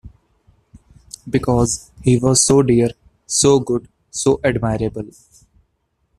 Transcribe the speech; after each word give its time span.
Because 1.29 1.91
he 2.01 2.17
was 2.17 2.43
so 2.43 2.63
dear, 2.63 2.89
so 3.27 3.59
good, 3.59 3.87
so 4.09 4.39
admirable. 4.43 5.11